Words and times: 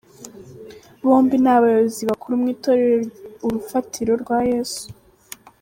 Bombi 1.05 1.35
ni 1.43 1.49
abayobozi 1.55 2.01
bakuru 2.09 2.33
mu 2.41 2.47
itorero 2.53 2.97
Urufatiro 3.45 4.11
rwa 4.21 4.39
Yesu. 4.51 4.85